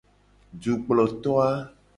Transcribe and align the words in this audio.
Dukploto 0.63 1.37
a. 1.47 1.49